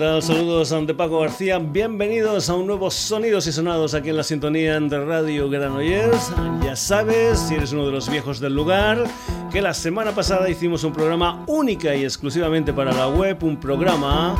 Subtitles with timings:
[0.00, 0.22] tal?
[0.22, 1.58] Saludos de Paco García.
[1.58, 6.32] Bienvenidos a un nuevo Sonidos y Sonados aquí en la sintonía de Radio Granollers.
[6.64, 9.04] Ya sabes, si eres uno de los viejos del lugar,
[9.52, 14.34] que la semana pasada hicimos un programa única y exclusivamente para la web, un programa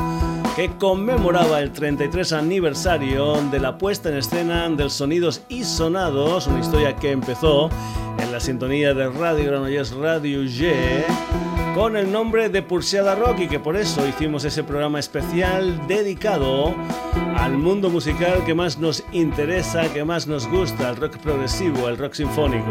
[0.56, 6.60] que conmemoraba el 33 aniversario de la puesta en escena del Sonidos y Sonados, una
[6.60, 7.68] historia que empezó
[8.18, 11.04] en la sintonía de Radio Granollers Radio G
[11.74, 16.74] con el nombre de Pulseada Rock y que por eso hicimos ese programa especial dedicado
[17.36, 21.96] al mundo musical que más nos interesa, que más nos gusta, el rock progresivo, el
[21.96, 22.68] rock sinfónico.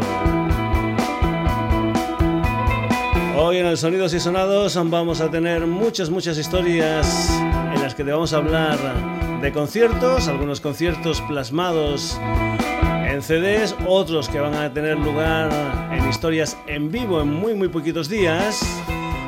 [3.38, 7.30] Hoy en el Sonidos y Sonados vamos a tener muchas, muchas historias
[7.74, 8.78] en las que te vamos a hablar
[9.40, 12.18] de conciertos, algunos conciertos plasmados
[13.10, 15.50] en CDs, otros que van a tener lugar
[15.92, 18.60] en historias en vivo en muy muy poquitos días.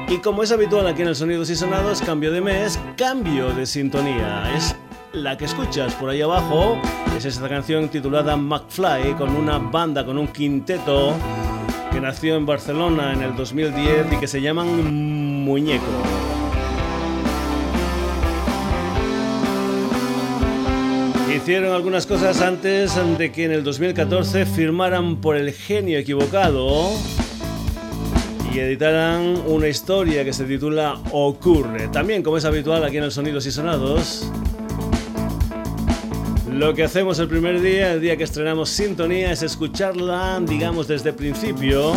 [0.08, 3.66] Y como es habitual aquí en el Sonidos y Sonados, cambio de mes, cambio de
[3.66, 4.52] sintonía.
[4.54, 4.76] Es
[5.12, 6.78] la que escuchas por ahí abajo,
[7.16, 11.14] es esta canción titulada McFly, con una banda, con un quinteto
[11.90, 16.41] que nació en Barcelona en el 2010 y que se llaman Muñeco.
[21.34, 26.90] Hicieron algunas cosas antes de que en el 2014 firmaran por el genio equivocado
[28.52, 31.88] y editaran una historia que se titula Ocurre.
[31.88, 34.30] También, como es habitual aquí en el Sonidos y Sonados,
[36.52, 41.10] lo que hacemos el primer día, el día que estrenamos Sintonía, es escucharla, digamos, desde
[41.10, 41.94] el principio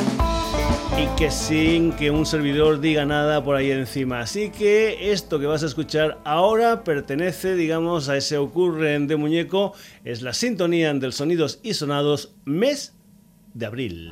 [0.98, 4.22] y que sin que un servidor diga nada por ahí encima.
[4.22, 9.74] Así que esto que vas a escuchar ahora pertenece, digamos, a ese ocurren de muñeco,
[10.06, 12.94] es la sintonía del sonidos y sonados mes
[13.54, 14.10] de abril.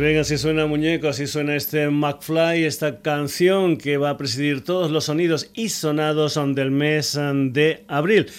[0.00, 5.04] Así suena Muñeco, así suena este McFly, esta canción que va a presidir todos los
[5.04, 7.18] sonidos y sonados del mes
[7.50, 8.30] de abril.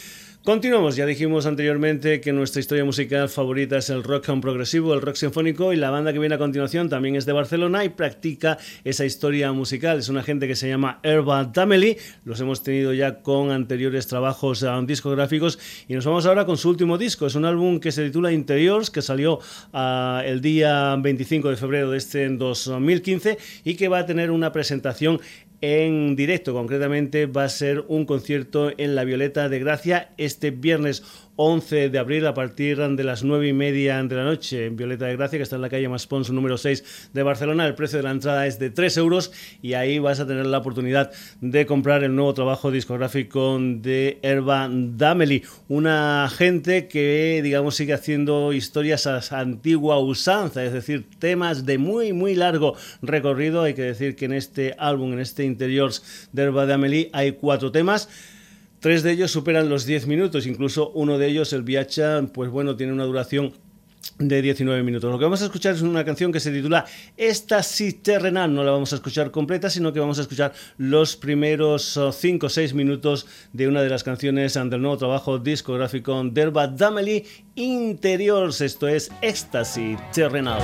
[0.44, 5.14] Continuamos, ya dijimos anteriormente que nuestra historia musical favorita es el rock progresivo, el rock
[5.14, 9.06] sinfónico y la banda que viene a continuación también es de Barcelona y practica esa
[9.06, 10.00] historia musical.
[10.00, 11.96] Es una gente que se llama Herba Dameli,
[12.26, 16.70] los hemos tenido ya con anteriores trabajos um, discográficos y nos vamos ahora con su
[16.70, 17.28] último disco.
[17.28, 19.38] Es un álbum que se titula Interiors, que salió
[19.74, 24.52] uh, el día 25 de febrero de este 2015 y que va a tener una
[24.52, 25.22] presentación
[25.62, 26.54] en directo.
[26.54, 31.04] Concretamente va a ser un concierto en La Violeta de Gracia este viernes
[31.36, 35.06] 11 de abril a partir de las 9 y media de la noche en Violeta
[35.06, 37.66] de Gracia, que está en la calle Maspons número 6 de Barcelona.
[37.66, 39.31] El precio de la entrada es de 3 euros
[39.62, 44.70] y ahí vas a tener la oportunidad de comprar el nuevo trabajo discográfico de Herba
[44.72, 51.77] Dameli, una gente que, digamos, sigue haciendo historias a antigua usanza, es decir, temas de
[51.77, 53.63] muy, muy largo recorrido.
[53.63, 55.91] Hay que decir que en este álbum, en este interior
[56.32, 58.10] de Herba Dameli, hay cuatro temas.
[58.82, 62.76] Tres de ellos superan los 10 minutos, incluso uno de ellos, el Viacha, pues bueno,
[62.76, 63.54] tiene una duración
[64.18, 65.12] de 19 minutos.
[65.12, 67.62] Lo que vamos a escuchar es una canción que se titula Esta
[68.02, 68.52] terrenal.
[68.52, 72.50] No la vamos a escuchar completa, sino que vamos a escuchar los primeros 5 o
[72.50, 77.24] 6 minutos de una de las canciones del nuevo trabajo discográfico Derba Dameli
[77.54, 78.62] Interiors.
[78.62, 80.60] Esto es Éxtasis terrenal.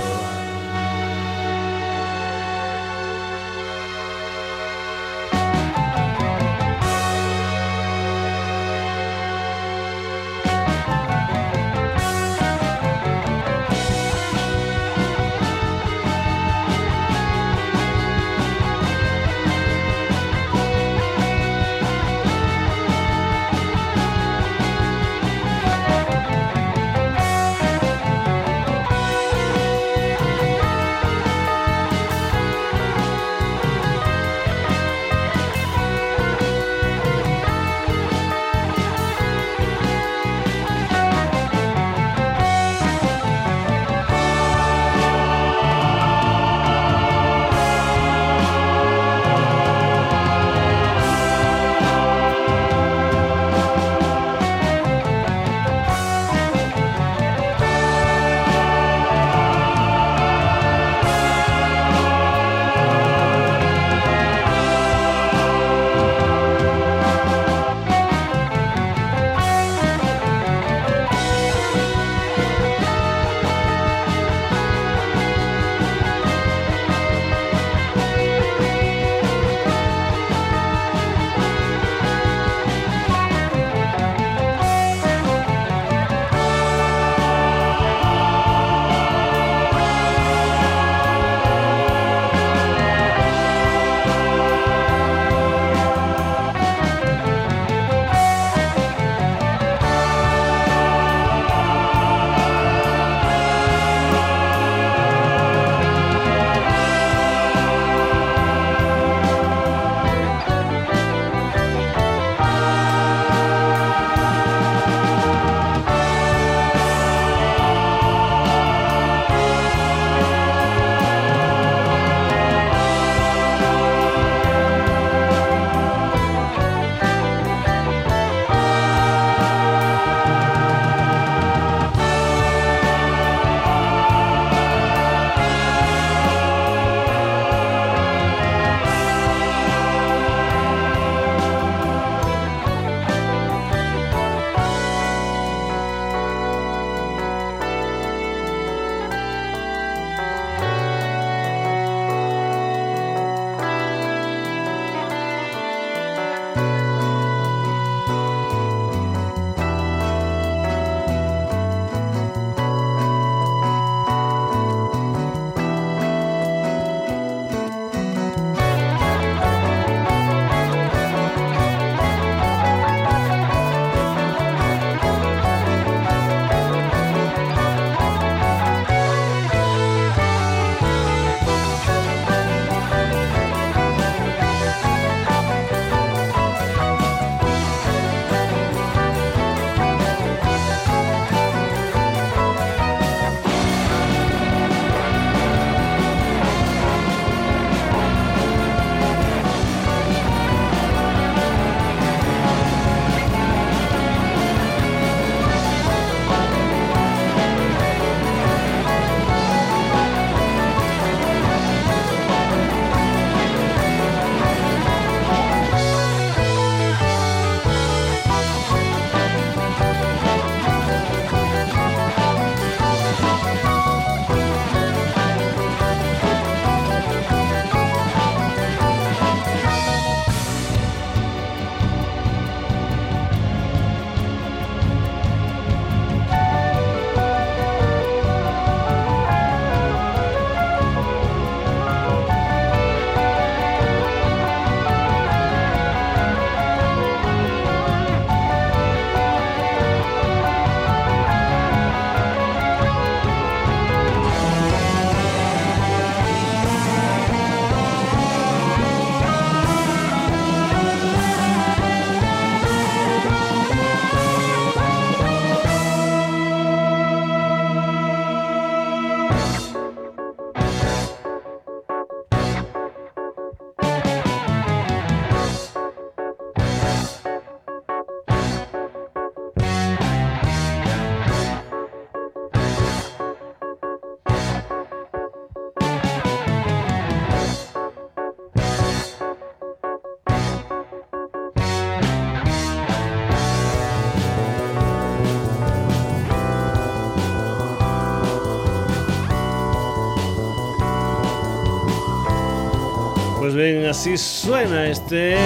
[303.88, 305.36] Así suena este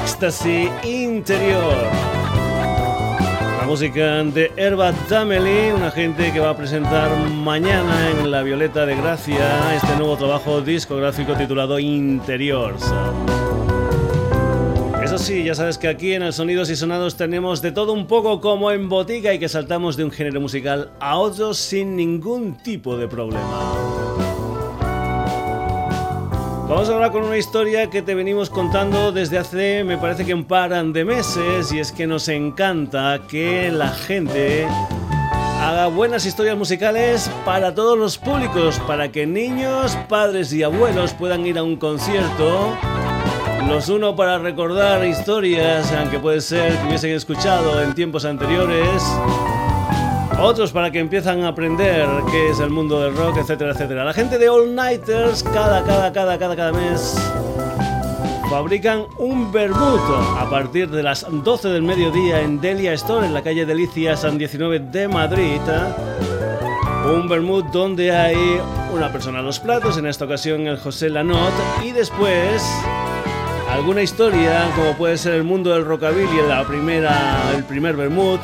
[0.00, 1.76] éxtasis interior.
[3.58, 8.86] La música de Herba Dameli, una gente que va a presentar mañana en La Violeta
[8.86, 12.82] de Gracia este nuevo trabajo discográfico titulado Interiors.
[15.04, 18.06] Eso sí, ya sabes que aquí en el Sonidos y Sonados tenemos de todo un
[18.06, 22.54] poco como en botica y que saltamos de un género musical a otro sin ningún
[22.54, 23.71] tipo de problema.
[26.72, 30.32] Vamos a hablar con una historia que te venimos contando desde hace, me parece que
[30.32, 34.66] un par de meses, y es que nos encanta que la gente
[35.60, 41.44] haga buenas historias musicales para todos los públicos, para que niños, padres y abuelos puedan
[41.44, 42.74] ir a un concierto.
[43.68, 49.02] Los uno para recordar historias, aunque puede ser que hubiesen escuchado en tiempos anteriores
[50.40, 54.04] otros para que empiezan a aprender qué es el mundo del rock, etcétera, etcétera.
[54.04, 57.16] La gente de All Nighters cada, cada, cada, cada, cada mes
[58.50, 60.00] fabrican un vermut
[60.38, 64.36] a partir de las 12 del mediodía en Delia Store, en la calle Delicia San
[64.36, 65.60] 19 de Madrid.
[67.06, 68.60] Un vermut donde hay
[68.92, 72.62] una persona a los platos, en esta ocasión el José Lanot, y después
[73.70, 78.40] alguna historia como puede ser el mundo del rockabilly, la primera, el primer vermut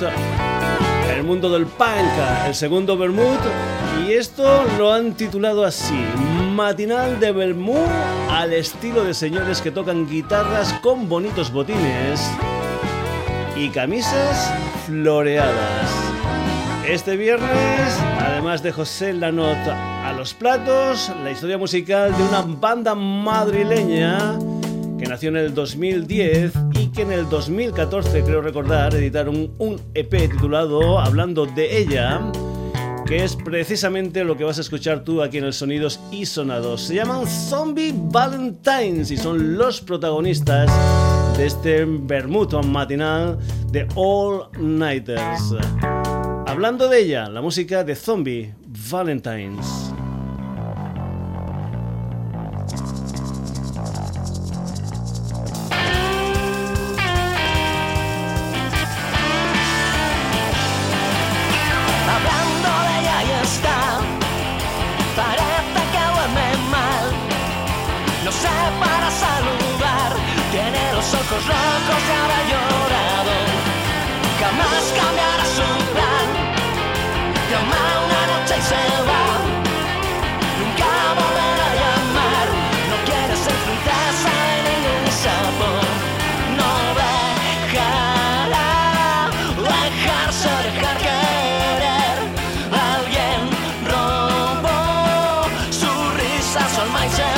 [1.10, 1.88] el mundo del punk,
[2.46, 3.38] el segundo Bermud,
[4.06, 5.98] y esto lo han titulado así,
[6.54, 7.86] Matinal de Bermud
[8.30, 12.20] al estilo de señores que tocan guitarras con bonitos botines
[13.56, 14.52] y camisas
[14.86, 15.90] floreadas.
[16.86, 22.94] Este viernes, además de José Lanota a los platos, la historia musical de una banda
[22.94, 24.38] madrileña
[24.98, 30.30] que nació en el 2010 y que en el 2014, creo recordar, editaron un EP
[30.30, 32.20] titulado Hablando de ella,
[33.06, 36.82] que es precisamente lo que vas a escuchar tú aquí en el Sonidos y Sonados.
[36.82, 40.68] Se llaman Zombie Valentines y son los protagonistas
[41.38, 43.38] de este bermudo matinal
[43.70, 45.54] de All Nighters.
[46.46, 48.54] Hablando de ella, la música de Zombie
[48.90, 49.87] Valentines.
[96.84, 97.37] La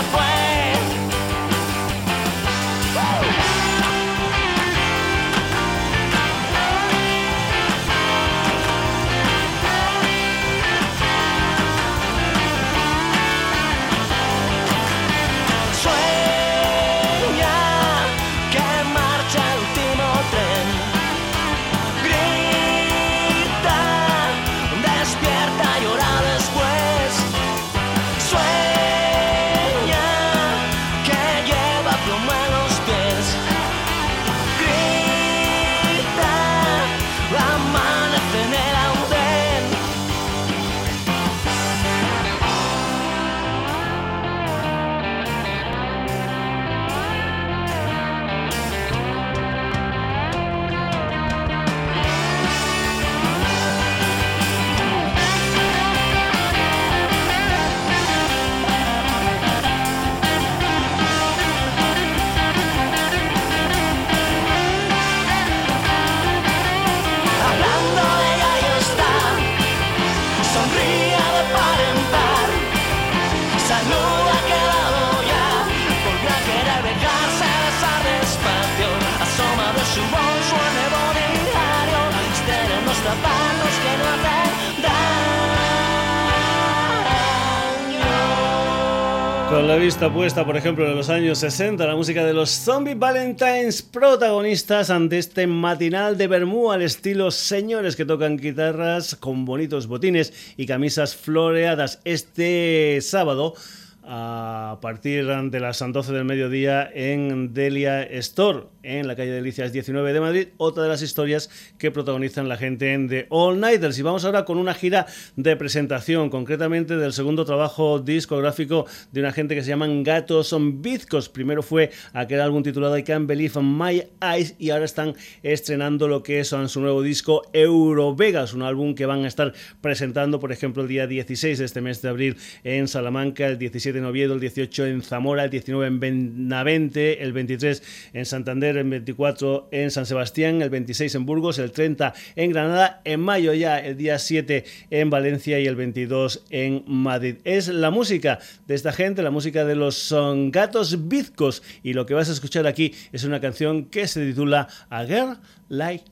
[90.44, 95.46] por ejemplo, en los años 60, la música de los Zombie Valentines, protagonistas ante este
[95.46, 102.00] matinal de Bermú al estilo señores que tocan guitarras con bonitos botines y camisas floreadas.
[102.04, 103.54] Este sábado
[104.02, 110.12] a partir de las 12 del mediodía en Delia Store en la calle Delicias 19
[110.12, 113.98] de Madrid, otra de las historias que protagonizan la gente de All Nighters.
[113.98, 119.32] Y vamos ahora con una gira de presentación, concretamente del segundo trabajo discográfico de una
[119.32, 121.28] gente que se llaman Gatos Bizcos.
[121.28, 126.22] Primero fue aquel álbum titulado I Can't Believe My Eyes y ahora están estrenando lo
[126.22, 130.82] que es su nuevo disco Eurovegas, un álbum que van a estar presentando, por ejemplo,
[130.82, 134.40] el día 16 de este mes de abril en Salamanca, el 17 en Oviedo, el
[134.40, 140.06] 18 en Zamora, el 19 en Benavente, el 23 en Santander, el 24 en San
[140.06, 144.64] Sebastián, el 26 en Burgos, el 30 en Granada, en mayo ya el día 7
[144.90, 147.36] en Valencia y el 22 en Madrid.
[147.44, 152.06] Es la música de esta gente, la música de los son gatos bizcos y lo
[152.06, 156.04] que vas a escuchar aquí es una canción que se titula A Girl Like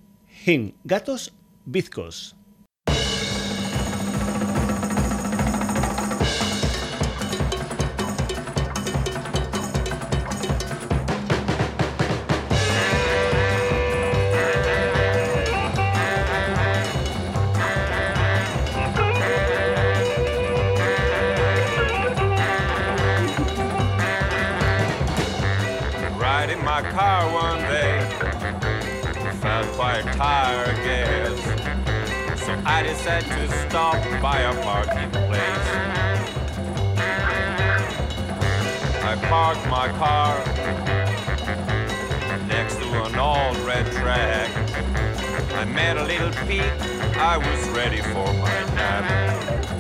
[0.47, 0.73] Him.
[0.85, 2.38] Gatos bizcos.
[33.09, 35.69] I decided to stop by a parking place.
[39.03, 40.37] I parked my car
[42.47, 44.51] next to an old red track.
[45.55, 46.61] I met a little Pete,
[47.17, 49.78] I was ready for my nap.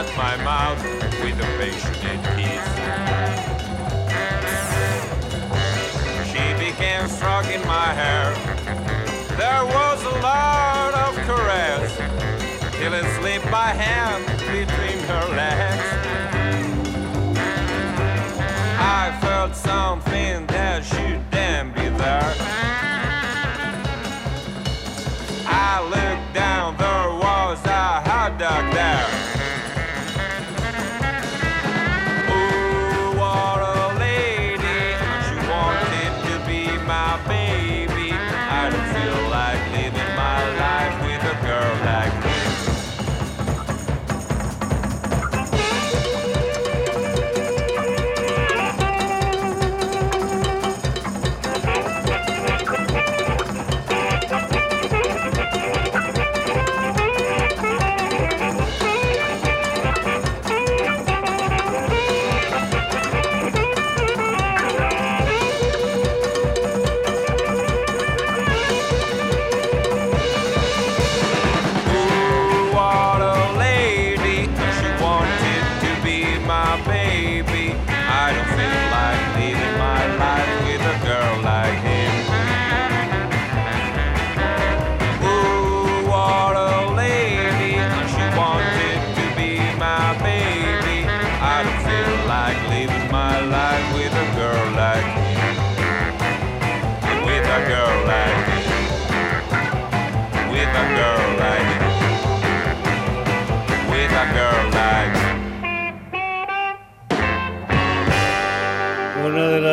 [0.00, 0.82] My mouth
[1.22, 2.66] with a passionate kiss.
[6.26, 8.34] She began stroking my hair.
[9.36, 11.94] There was a lot of caress
[12.78, 15.84] till it slipped my hand between her legs.
[18.80, 22.59] I felt something that should then be there.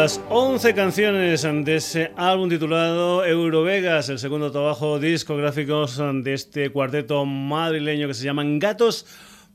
[0.08, 7.26] Las 11 canciones de ese álbum titulado Eurovegas, el segundo trabajo discográfico de este cuarteto
[7.26, 9.06] madrileño que se llaman Gatos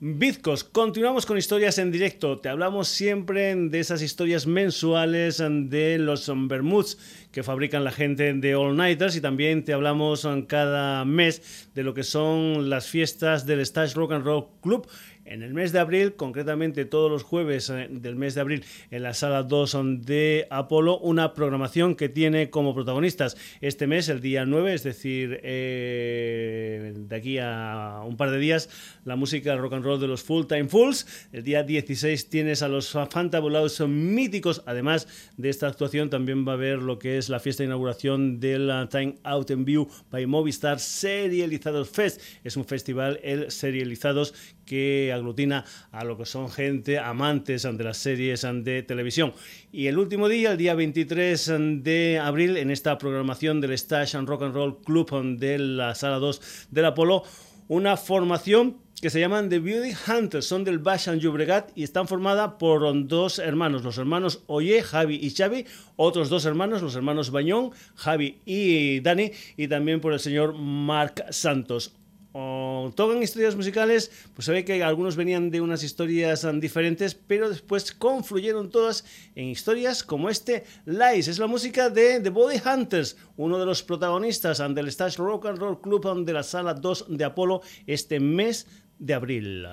[0.05, 2.41] Bizcos, continuamos con historias en directo.
[2.41, 6.99] Te hablamos siempre de esas historias mensuales de los Bermuds
[7.31, 11.95] que fabrican la gente de All Nighters y también te hablamos cada mes de lo
[11.95, 14.89] que son las fiestas del Stage Rock and Roll Club
[15.25, 19.03] en el mes de abril, concretamente todos los jueves eh, del mes de abril, en
[19.03, 24.45] la sala 2 de Apolo, una programación que tiene como protagonistas este mes, el día
[24.45, 28.69] 9, es decir, eh, de aquí a un par de días
[29.05, 31.29] la música rock and roll de los Full Time Fools.
[31.33, 34.63] El día 16 tienes a los fantabulados míticos.
[34.67, 38.41] Además de esta actuación, también va a haber lo que es la fiesta de inauguración
[38.41, 42.21] del Time Out in View by Movistar Serializados Fest.
[42.45, 47.97] Es un festival, el Serializados, que aglutina a lo que son gente amantes de las
[47.97, 49.33] series de televisión.
[49.73, 54.29] Y el último día, el día 23 de abril, en esta programación del Stash and
[54.29, 57.23] Rock and Roll Club de la Sala 2 del Apolo,
[57.69, 62.07] una formación que se llaman The Beauty Hunters, son del Bash and Llobregat y están
[62.07, 67.33] formada por dos hermanos, los hermanos Oye, Javi y Xavi, otros dos hermanos, los hermanos
[67.33, 71.97] Bañón, Javi y Dani, y también por el señor Marc Santos
[72.33, 77.49] o tocan historias musicales, pues se ve que algunos venían de unas historias diferentes, pero
[77.51, 81.29] después confluyeron todas en historias como este Lies.
[81.29, 85.59] Es la música de The Body Hunters, uno de los protagonistas del Stage Rock and
[85.59, 88.67] Roll Club de la Sala 2 de Apolo este mes
[88.99, 89.67] de abril.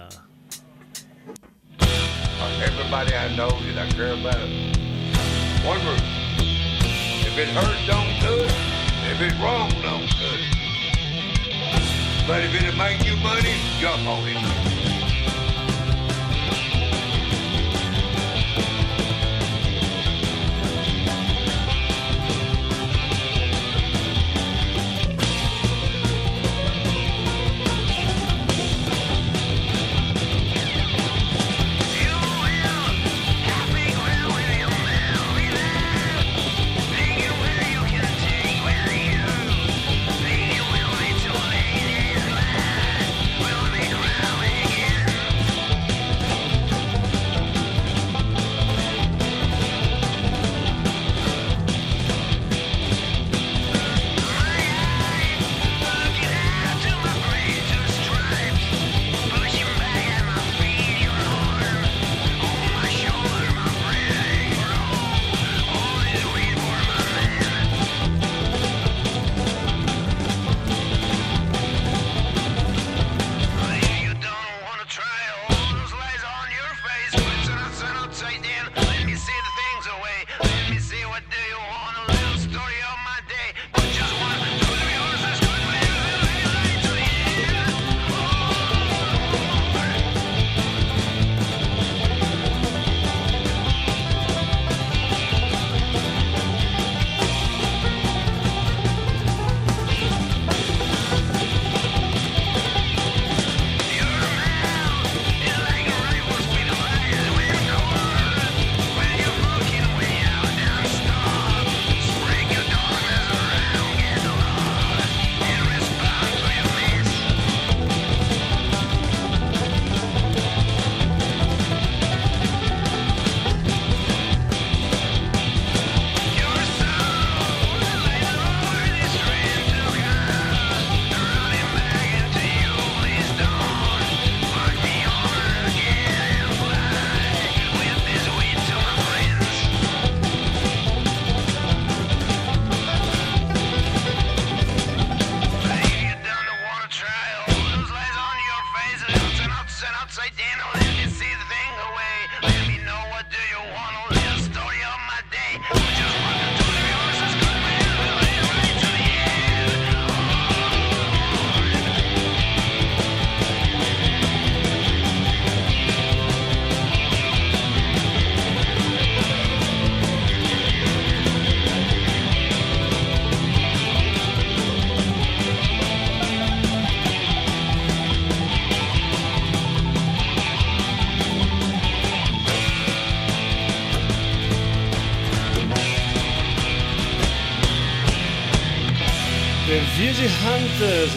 [9.52, 10.59] One
[12.30, 14.79] But if it'll make you money, jump on it.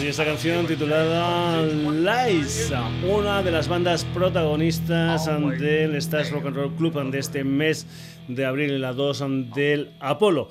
[0.01, 2.71] Y esta canción titulada Lies,
[3.09, 5.25] una de las bandas protagonistas
[5.59, 7.85] del Stars Rock and Roll Club de este mes
[8.27, 10.49] de abril, la 2 del Apolo.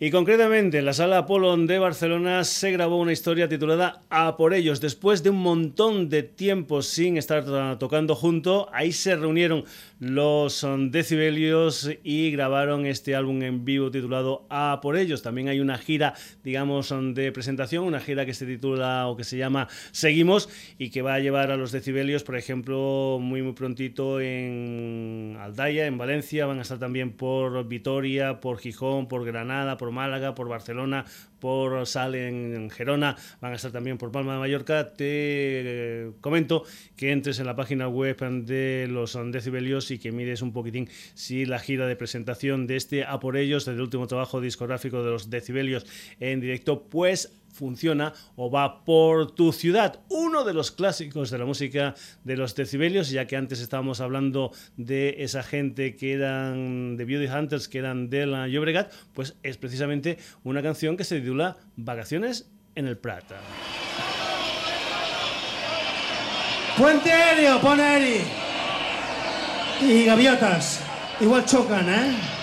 [0.00, 4.54] Y concretamente en la sala Apolo de Barcelona se grabó una historia titulada A por
[4.54, 4.80] ellos.
[4.80, 9.64] Después de un montón de tiempo sin estar tocando junto, ahí se reunieron
[9.98, 15.22] los decibelios y grabaron este álbum en vivo titulado A por ellos.
[15.22, 19.36] También hay una gira, digamos, de presentación, una gira que se titula o que se
[19.36, 24.20] llama Seguimos y que va a llevar a los decibelios, por ejemplo, muy muy prontito
[24.20, 25.07] en
[25.56, 30.46] En Valencia, van a estar también por Vitoria, por Gijón, por Granada, por Málaga, por
[30.46, 31.06] Barcelona,
[31.40, 34.92] por Sal en Gerona, van a estar también por Palma de Mallorca.
[34.92, 36.64] Te eh, comento
[36.96, 41.46] que entres en la página web de los decibelios y que mires un poquitín si
[41.46, 45.30] la gira de presentación de este A por ellos, del último trabajo discográfico de los
[45.30, 45.86] decibelios
[46.20, 50.00] en directo, pues funciona o va por tu ciudad.
[50.08, 51.94] Uno de los clásicos de la música
[52.24, 57.26] de los decibelios, ya que antes estábamos hablando de esa gente que eran de Beauty
[57.26, 62.50] Hunters, que eran de la Llobregat, pues es precisamente una canción que se titula Vacaciones
[62.74, 63.40] en el Prata.
[66.76, 68.22] Puente aéreo, pone
[69.82, 70.80] Y gaviotas.
[71.20, 72.37] Igual chocan, ¿eh?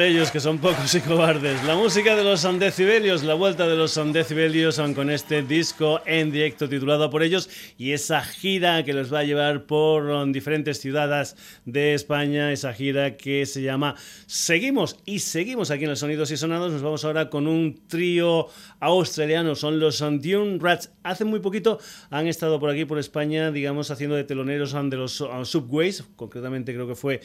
[0.00, 1.62] Ellos, que son pocos y cobardes.
[1.64, 6.68] La música de los Andecibelios, la vuelta de los Andecibelios con este disco en directo
[6.68, 11.94] titulado por ellos y esa gira que los va a llevar por diferentes ciudades de
[11.94, 13.94] España, esa gira que se llama
[14.26, 16.72] Seguimos y seguimos aquí en los Sonidos y Sonados.
[16.72, 18.46] Nos vamos ahora con un trío
[18.80, 20.90] australiano, son los Dune Rats.
[21.02, 21.78] Hace muy poquito
[22.10, 26.86] han estado por aquí, por España, digamos, haciendo de teloneros de los Subways, concretamente creo
[26.86, 27.20] que fue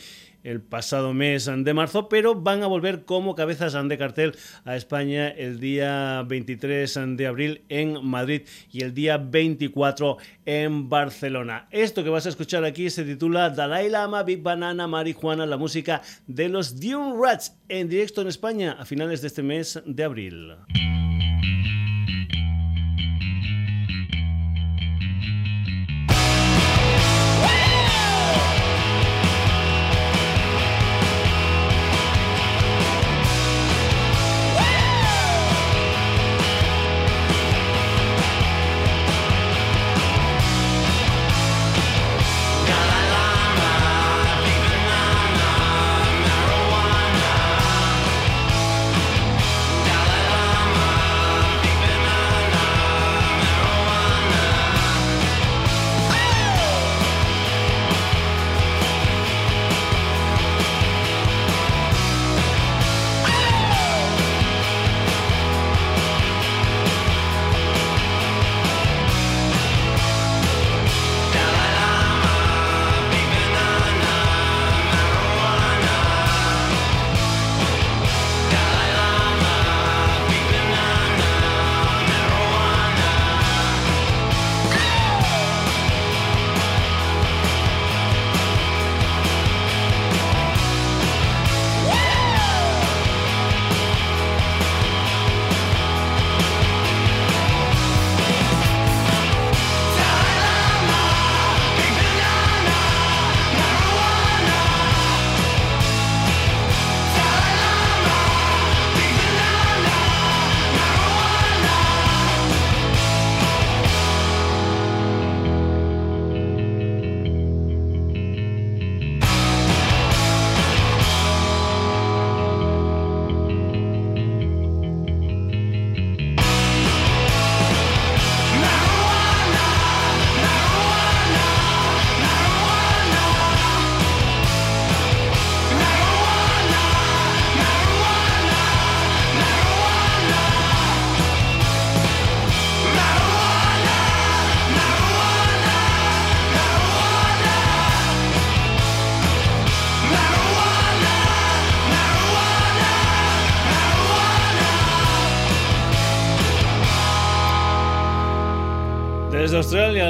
[0.46, 5.28] el pasado mes de marzo, pero van a volver como cabezas de cartel a España
[5.28, 11.68] el día 23 de abril en Madrid y el día 24 en Barcelona.
[11.72, 16.02] Esto que vas a escuchar aquí se titula Dalai Lama, Big Banana, Marihuana, la música
[16.28, 20.56] de los Dune Rats en directo en España a finales de este mes de abril.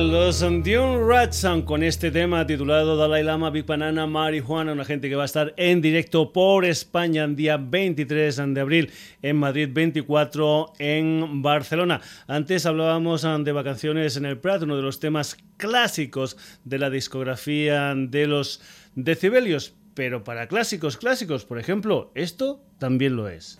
[0.02, 5.16] Los Dune Rats con este tema titulado Dalai Lama, Big Banana, Marihuana, una gente que
[5.16, 8.92] va a estar en directo por España el día 23 de abril,
[9.22, 12.02] en Madrid 24 en Barcelona.
[12.28, 16.36] Antes hablábamos de vacaciones en el Prat, uno de los temas clásicos
[16.66, 18.62] de la discografía de los
[18.96, 23.58] decibelios, pero para clásicos clásicos, por ejemplo, esto también lo es.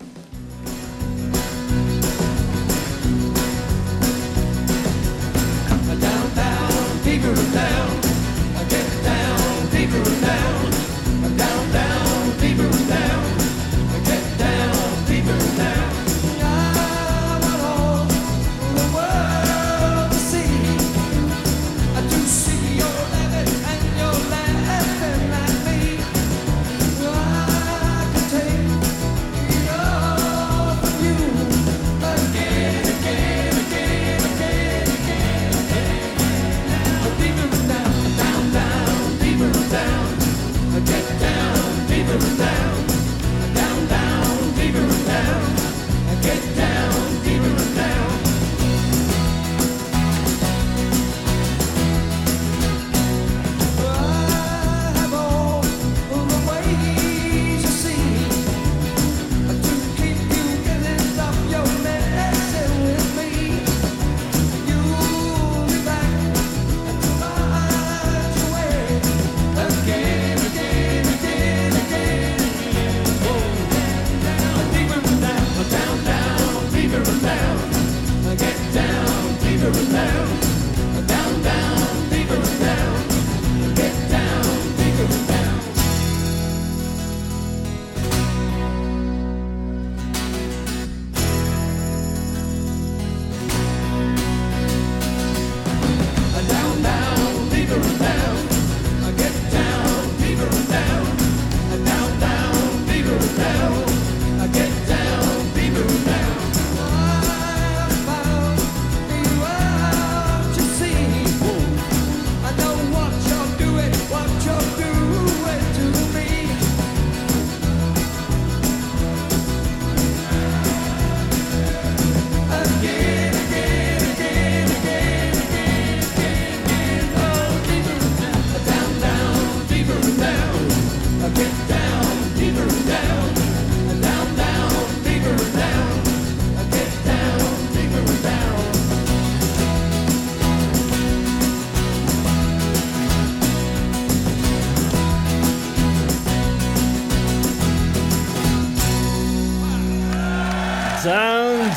[7.26, 8.00] deeper down,
[8.68, 10.45] get down deeper down.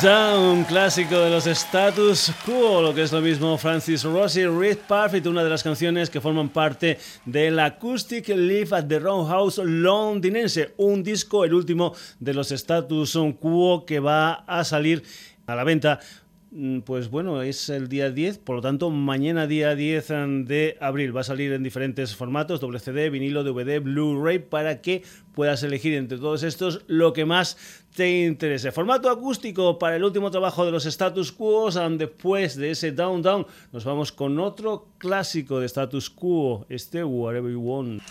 [0.03, 5.25] Un clásico de los status quo, lo que es lo mismo Francis Rossi, Reed Parfit,
[5.25, 11.03] una de las canciones que forman parte del Acoustic Live at the Roundhouse londinense, un
[11.03, 15.03] disco, el último de los status quo que va a salir
[15.47, 15.99] a la venta
[16.83, 21.15] pues bueno, es el día 10, por lo tanto, mañana día 10 mm, de abril
[21.15, 25.03] va a salir en diferentes formatos, WCD, vinilo, DVD, Blu-ray, para que
[25.35, 27.57] puedas elegir entre todos estos lo que más
[27.95, 28.71] te interese.
[28.71, 33.21] Formato acústico para el último trabajo de los status quo, mm, después de ese Down
[33.21, 38.01] Down, nos vamos con otro clásico de status quo, este Whatever You Want.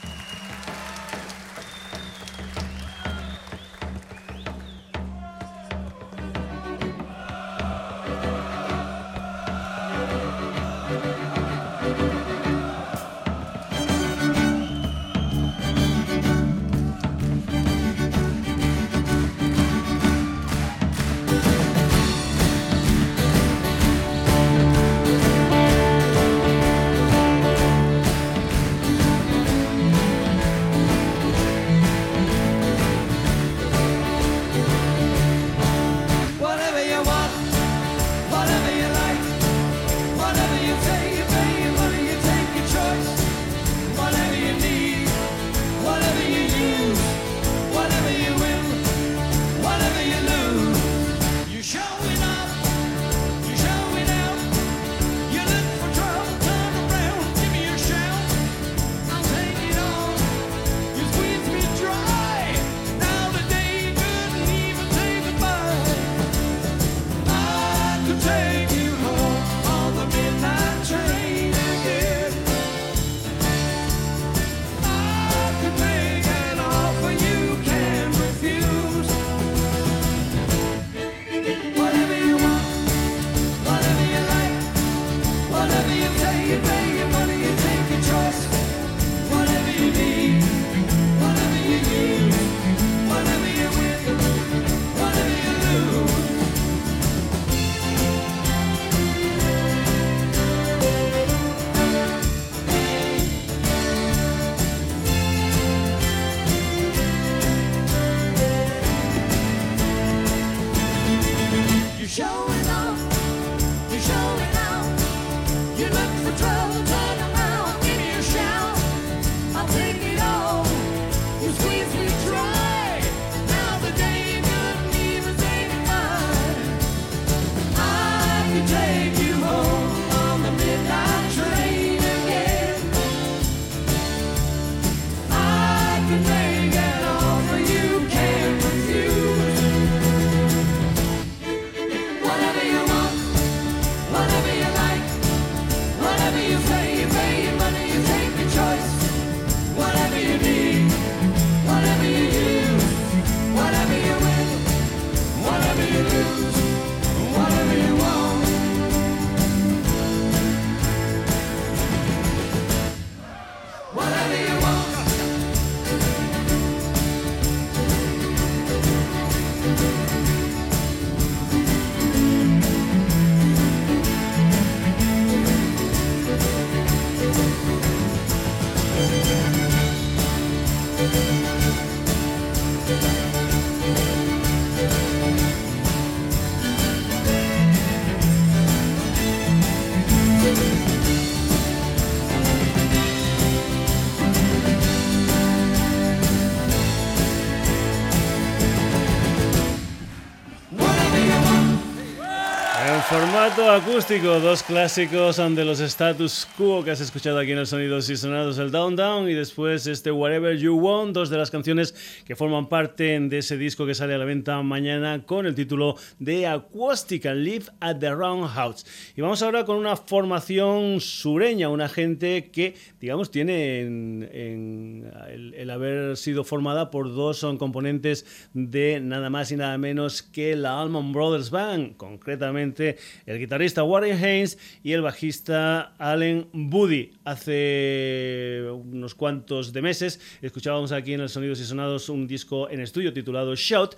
[203.10, 208.16] Acústico, dos clásicos de los status quo que has escuchado aquí en el Sonidos y
[208.18, 211.94] Sonados, el Down Down y después este Whatever You Want, dos de las canciones
[212.26, 215.96] que forman parte de ese disco que sale a la venta mañana con el título
[216.18, 218.84] de Acústica, Live at the Roundhouse.
[219.16, 225.10] Y vamos ahora con una formación sureña, una gente que, digamos, tiene en,
[225.56, 230.56] el, haber sido formada por dos son componentes de nada más y nada menos que
[230.56, 237.12] la Allman Brothers Band, concretamente el guitarrista Warren Haynes y el bajista Allen Buddy.
[237.24, 242.80] Hace unos cuantos de meses escuchábamos aquí en el Sonidos y Sonados un disco en
[242.80, 243.96] estudio titulado Shout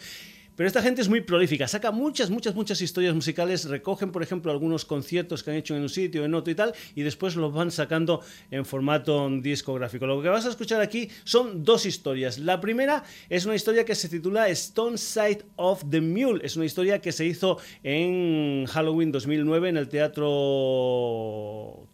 [0.61, 4.53] pero esta gente es muy prolífica, saca muchas, muchas, muchas historias musicales, recogen, por ejemplo,
[4.53, 7.51] algunos conciertos que han hecho en un sitio, en otro y tal, y después los
[7.51, 10.07] van sacando en formato discográfico.
[10.07, 12.39] Lo que vas a escuchar aquí son dos historias.
[12.39, 16.45] La primera es una historia que se titula Stone Side of the Mule.
[16.45, 20.29] Es una historia que se hizo en Halloween 2009 en el Teatro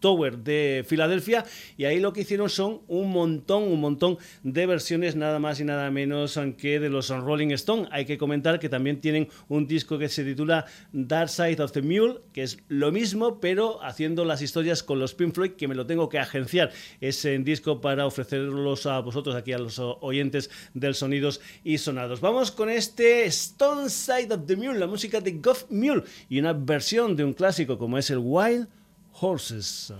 [0.00, 1.44] Tower de Filadelfia,
[1.76, 5.64] y ahí lo que hicieron son un montón, un montón de versiones, nada más y
[5.64, 7.86] nada menos que de los Rolling Stone.
[7.92, 11.82] Hay que comentar que también tienen un disco que se titula Dark Side of the
[11.82, 15.74] Mule, que es lo mismo, pero haciendo las historias con los Pink Floyd, que me
[15.74, 20.94] lo tengo que agenciar ese disco para ofrecerlos a vosotros, aquí a los oyentes del
[20.94, 22.20] Sonidos y Sonados.
[22.20, 26.52] Vamos con este Stone Side of the Mule, la música de Goff Mule, y una
[26.52, 28.68] versión de un clásico como es el Wild
[29.12, 29.92] Horses.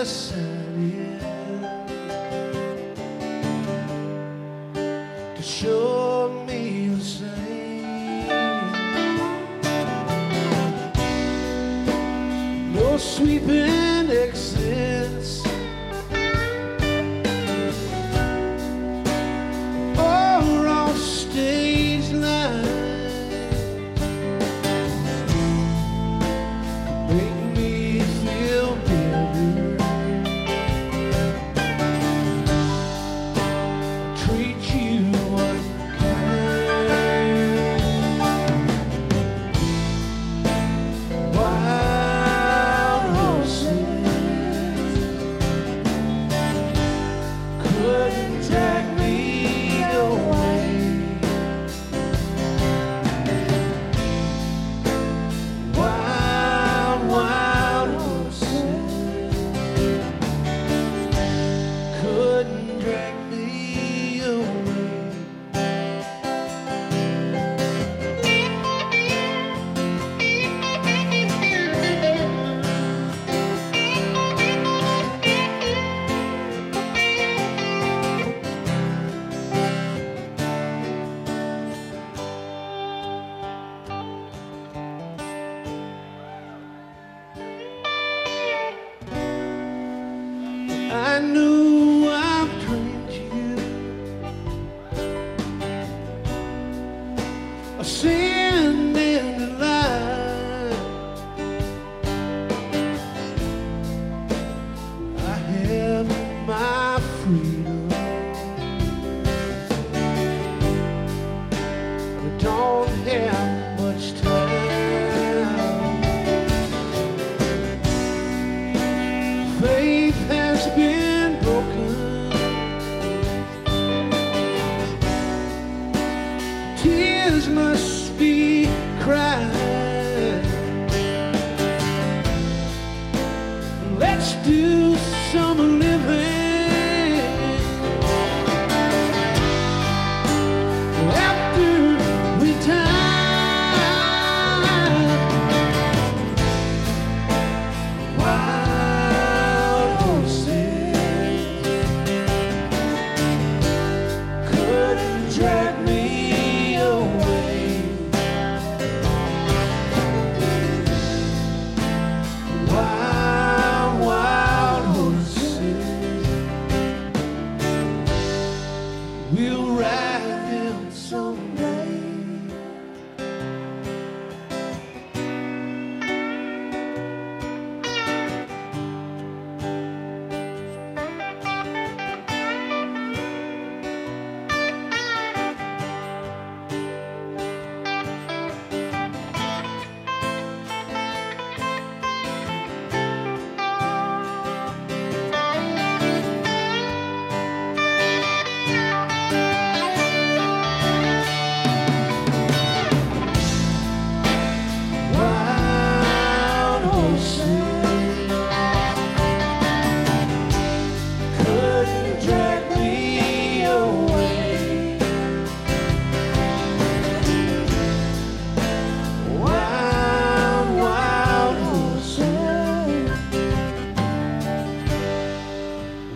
[0.00, 0.59] listen.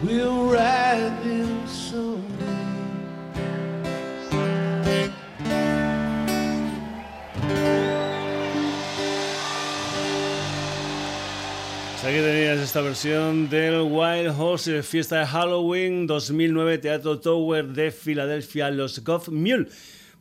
[0.05, 0.85] We'll ride
[12.07, 18.71] aquí tenías esta versión del Wild Horse Fiesta de Halloween 2009 Teatro Tower de Filadelfia,
[18.71, 19.69] los Goff Mule.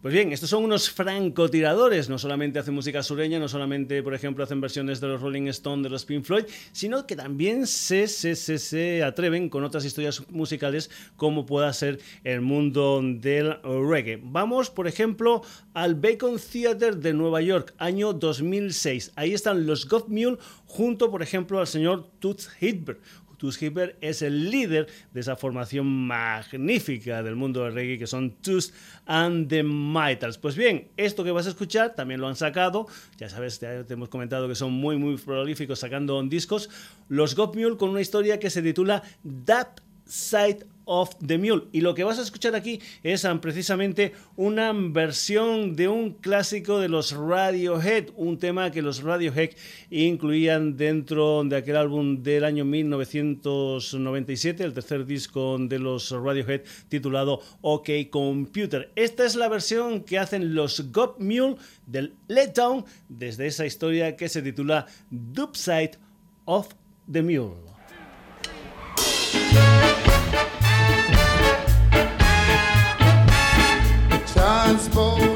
[0.03, 4.43] Pues bien, estos son unos francotiradores, no solamente hacen música sureña, no solamente, por ejemplo,
[4.43, 6.43] hacen versiones de los Rolling Stones, de los Pink Floyd,
[6.73, 12.01] sino que también se, se, se, se atreven con otras historias musicales como pueda ser
[12.25, 14.19] el mundo del reggae.
[14.21, 15.41] Vamos, por ejemplo,
[15.73, 19.13] al Bacon Theater de Nueva York, año 2006.
[19.15, 22.99] Ahí están los Mule junto, por ejemplo, al señor Toots Hibbert.
[23.43, 28.31] Tus Hipper es el líder de esa formación magnífica del mundo del reggae que son
[28.41, 28.71] Tus
[29.05, 30.37] and the Mitals.
[30.37, 32.87] Pues bien, esto que vas a escuchar también lo han sacado,
[33.17, 36.69] ya sabes, te hemos comentado que son muy muy prolíficos sacando discos,
[37.09, 39.03] los Got Mule con una historia que se titula
[39.43, 41.63] That Side of the Mule.
[41.71, 46.79] Y lo que vas a escuchar aquí es um, precisamente una versión de un clásico
[46.79, 49.51] de los Radiohead, un tema que los Radiohead
[49.89, 57.41] incluían dentro de aquel álbum del año 1997, el tercer disco de los Radiohead titulado
[57.61, 58.91] OK Computer.
[58.95, 61.55] Esta es la versión que hacen los God Mule
[61.85, 64.87] del Let Down desde esa historia que se titula
[65.53, 65.97] Side
[66.45, 66.69] of
[67.11, 67.73] the Mule.
[74.73, 75.32] Transport.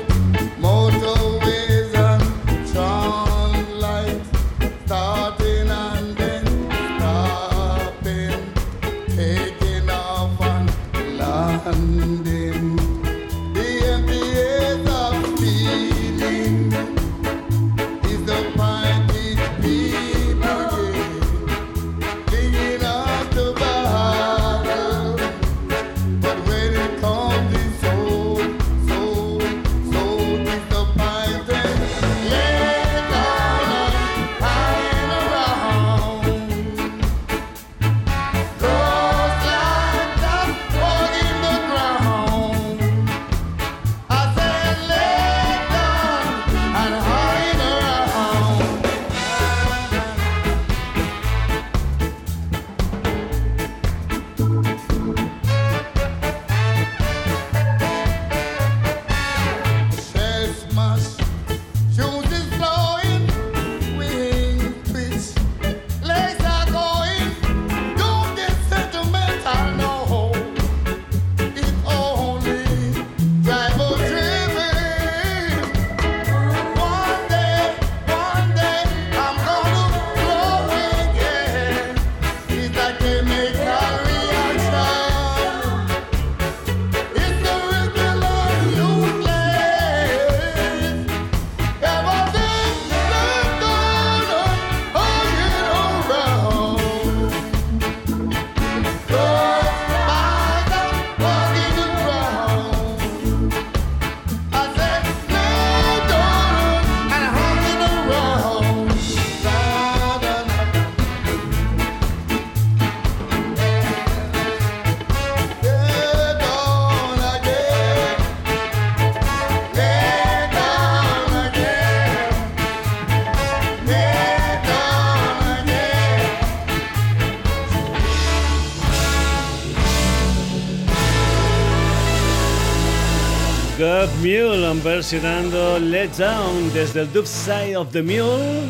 [134.82, 138.64] Versionando Let Down desde el Dub Side of the Mule,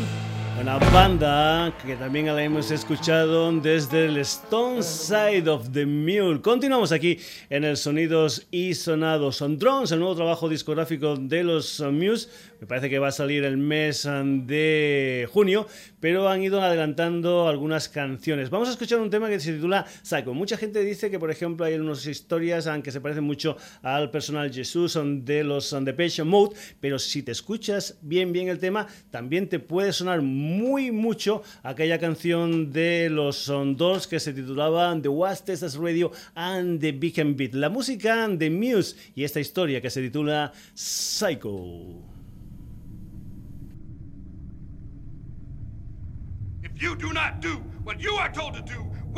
[0.60, 6.40] una banda que también la hemos escuchado desde el Stone Side of the Mule.
[6.40, 9.36] Continuamos aquí en el Sonidos y Sonados.
[9.36, 12.28] Son Drones, el nuevo trabajo discográfico de los Muse
[12.60, 15.68] me parece que va a salir el mes de junio,
[16.00, 18.50] pero han ido adelantando algunas canciones.
[18.50, 20.34] Vamos a escuchar un tema que se titula Psycho.
[20.34, 24.52] Mucha gente dice que, por ejemplo, hay unas historias que se parecen mucho al personal
[24.52, 29.48] Jesús de los The Page Mode, pero si te escuchas bien, bien el tema, también
[29.48, 35.76] te puede sonar mucho aquella canción de los Doors que se titulaba The Was Texas
[35.76, 37.54] Radio and the Beacon Beat.
[37.54, 42.18] La música de Muse y esta historia que se titula Psycho.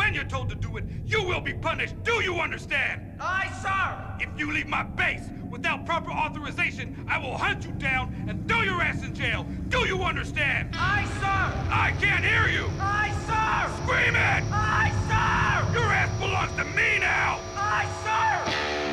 [0.00, 1.94] When you're told to do it, you will be punished.
[2.04, 3.02] Do you understand?
[3.20, 4.24] Aye, sir.
[4.24, 8.62] If you leave my base without proper authorization, I will hunt you down and throw
[8.62, 9.46] your ass in jail.
[9.68, 10.68] Do you understand?
[10.72, 11.42] Aye, sir.
[11.70, 12.70] I can't hear you.
[12.80, 13.84] Aye, sir.
[13.84, 14.42] Scream it.
[14.50, 15.78] Aye, sir.
[15.78, 17.40] Your ass belongs to me now.
[17.56, 18.89] Aye, sir.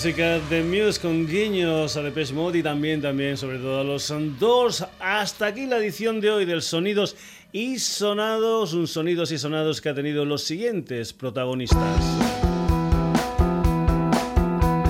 [0.00, 4.10] Música de Muse con guiños a Depeche Mode y también, también, sobre todo a los
[4.38, 4.82] dos.
[4.98, 7.16] Hasta aquí la edición de hoy del Sonidos
[7.52, 12.02] y Sonados, un Sonidos y Sonados que ha tenido los siguientes protagonistas.